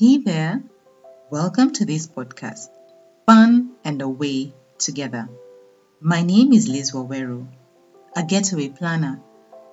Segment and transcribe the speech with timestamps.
[0.00, 0.62] Hey there,
[1.28, 2.68] welcome to this podcast,
[3.26, 5.28] Fun and Away Together.
[6.00, 7.48] My name is Liz Waweru,
[8.14, 9.20] a getaway planner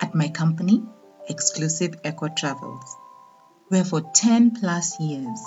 [0.01, 0.81] at my company,
[1.29, 2.97] Exclusive Eco Travels,
[3.67, 5.39] where for 10 plus years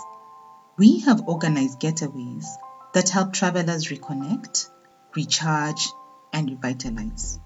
[0.76, 2.46] we have organized getaways
[2.94, 4.70] that help travelers reconnect,
[5.16, 5.88] recharge,
[6.32, 7.40] and revitalize.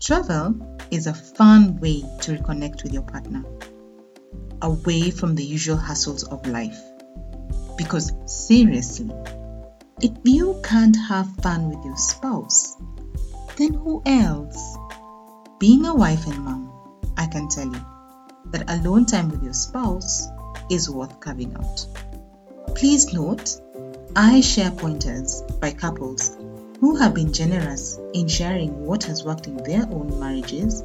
[0.00, 3.44] Travel is a fun way to reconnect with your partner
[4.62, 6.80] away from the usual hassles of life.
[7.76, 9.10] Because seriously,
[10.00, 12.76] if you can't have fun with your spouse,
[13.56, 14.76] then who else?
[15.58, 16.72] Being a wife and mom,
[17.16, 17.80] I can tell you
[18.46, 20.26] that alone time with your spouse
[20.70, 21.86] is worth carving out.
[22.74, 23.60] Please note,
[24.14, 26.36] I share pointers by couples
[26.80, 30.82] who have been generous in sharing what has worked in their own marriages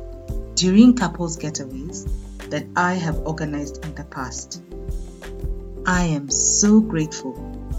[0.55, 2.09] during couples getaways
[2.51, 4.61] that I have organized in the past.
[5.85, 7.33] I am so grateful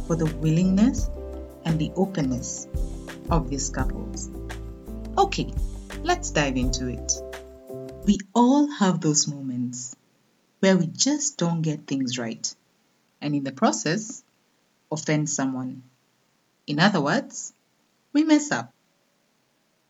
[0.06, 1.08] for the willingness
[1.64, 2.66] and the openness
[3.30, 4.30] of these couples.
[5.16, 5.52] Okay,
[6.02, 7.12] let's dive into it.
[8.06, 9.94] We all have those moments
[10.60, 12.54] where we just don't get things right,
[13.20, 14.24] and in the process,
[14.90, 15.82] offend someone.
[16.66, 17.52] In other words,
[18.12, 18.72] we mess up.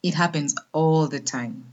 [0.02, 1.72] It happens all the time.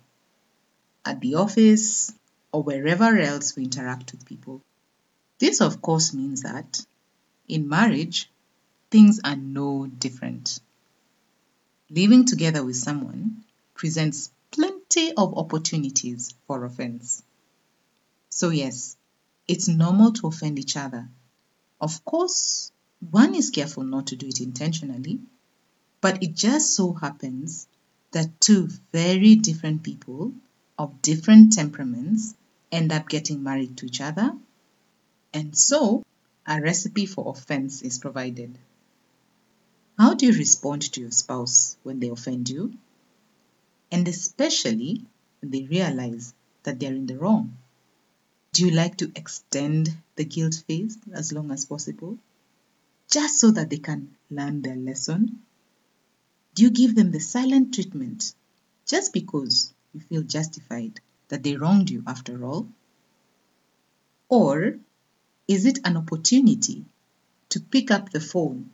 [1.03, 2.13] At the office,
[2.51, 4.61] or wherever else we interact with people.
[5.39, 6.85] This, of course, means that
[7.47, 8.29] in marriage,
[8.91, 10.59] things are no different.
[11.89, 17.23] Living together with someone presents plenty of opportunities for offense.
[18.29, 18.97] So, yes,
[19.47, 21.07] it's normal to offend each other.
[21.81, 22.71] Of course,
[23.11, 25.19] one is careful not to do it intentionally,
[26.01, 27.67] but it just so happens
[28.11, 30.33] that two very different people
[30.77, 32.35] of different temperaments
[32.71, 34.35] end up getting married to each other.
[35.33, 36.03] And so,
[36.45, 38.57] a recipe for offense is provided.
[39.97, 42.73] How do you respond to your spouse when they offend you?
[43.91, 45.05] And especially
[45.41, 47.57] when they realize that they're in the wrong.
[48.53, 52.17] Do you like to extend the guilt phase as long as possible?
[53.09, 55.43] Just so that they can learn their lesson?
[56.55, 58.33] Do you give them the silent treatment
[58.85, 62.67] just because you feel justified that they wronged you after all?
[64.27, 64.77] Or
[65.47, 66.85] is it an opportunity
[67.49, 68.69] to pick up the phone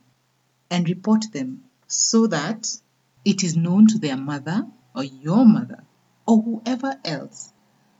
[0.70, 2.78] and report them so that
[3.24, 5.84] it is known to their mother or your mother
[6.26, 7.52] or whoever else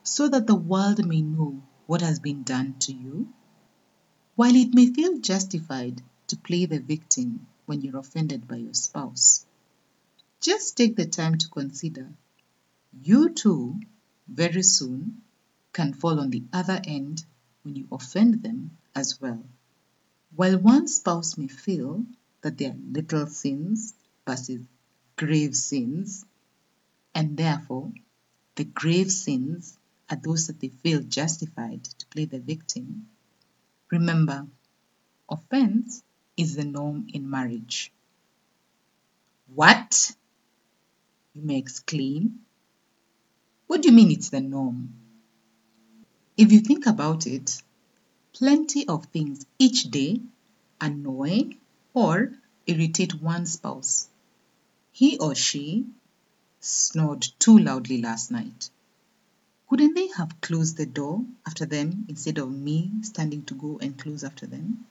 [0.02, 3.32] so that the world may know what has been done to you?
[4.34, 9.46] While it may feel justified to play the victim when you're offended by your spouse,
[10.40, 12.10] just take the time to consider
[13.02, 13.80] you too
[14.28, 15.22] very soon
[15.72, 17.24] can fall on the other end
[17.62, 19.44] when you offend them as well.
[20.34, 22.04] While one spouse may feel
[22.42, 23.94] that they are little sins
[24.26, 24.60] versus
[25.16, 26.24] grave sins,
[27.14, 27.92] and therefore
[28.54, 29.78] the grave sins
[30.10, 33.08] are those that they feel justified to play the victim,
[33.90, 34.46] remember,
[35.28, 36.02] offense
[36.36, 37.92] is the norm in marriage.
[39.54, 40.14] What?
[41.34, 42.45] You may exclaim
[43.66, 44.94] what do you mean it's the norm?
[46.36, 47.62] If you think about it,
[48.32, 50.20] plenty of things each day
[50.80, 51.56] annoy
[51.92, 52.32] or
[52.66, 54.08] irritate one spouse.
[54.92, 55.86] He or she
[56.60, 58.70] snored too loudly last night.
[59.68, 63.98] Couldn't they have closed the door after them instead of me standing to go and
[63.98, 64.86] close after them?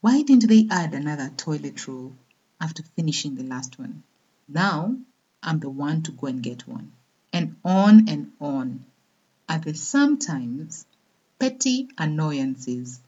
[0.00, 2.12] Why didn't they add another toilet roll
[2.60, 4.02] after finishing the last one?
[4.48, 4.96] Now
[5.42, 6.92] I'm the one to go and get one
[7.32, 8.84] and on and on
[9.48, 10.86] are the sometimes
[11.38, 13.00] petty annoyances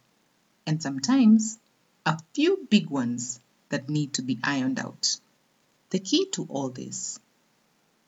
[0.67, 1.59] and sometimes
[2.07, 5.21] a few big ones that need to be ironed out.
[5.91, 7.19] The key to all this,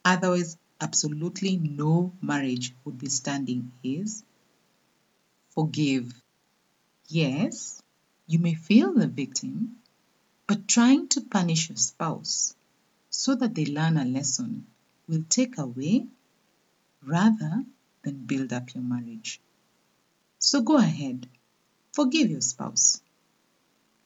[0.05, 4.25] otherwise absolutely no marriage would be standing, is
[5.51, 6.13] forgive.
[7.09, 7.83] Yes,
[8.27, 9.77] you may feel the victim,
[10.47, 12.55] but trying to punish your spouse
[13.11, 14.67] so that they learn a lesson
[15.13, 16.07] will take away
[17.05, 17.63] rather
[18.03, 19.43] than build up your marriage.
[20.39, 21.29] So go ahead,
[21.93, 23.03] forgive your spouse.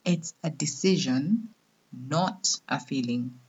[0.03, 1.53] It's a decision,
[1.93, 3.39] not a feeling.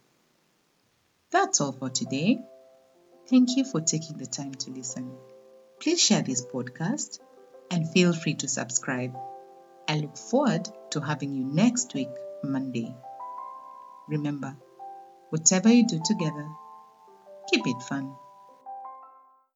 [1.32, 2.38] That's all for today.
[3.28, 5.10] Thank you for taking the time to listen.
[5.80, 7.18] Please share this podcast
[7.72, 9.16] and feel free to subscribe.
[9.88, 12.08] I look forward to having you next week,
[12.44, 12.94] Monday.
[14.06, 14.56] Remember,
[15.30, 16.48] whatever you do together,
[17.50, 18.16] keep it fun.